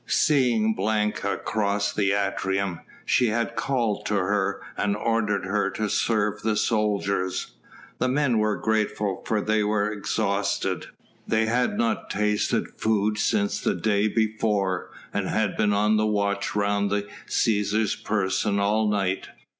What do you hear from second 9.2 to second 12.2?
for they were exhausted. They had not